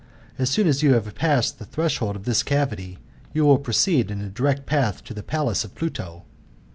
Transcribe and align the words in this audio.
As 0.39 0.49
soon 0.49 0.65
as 0.67 0.81
yoti 0.81 0.95
have 0.95 1.13
passed 1.13 1.59
the* 1.59 1.65
threshold 1.65 2.15
of 2.15 2.23
fhis 2.23 2.43
cavffy, 2.43 2.97
ydlT 3.35 3.61
proceed 3.63 4.09
in 4.09 4.19
a 4.19 4.31
dfflect 4.31 4.65
path 4.65 5.03
to 5.03 5.13
the 5.13 5.21
palace 5.21 5.63
of 5.63 5.75
Pluto. 5.75 6.25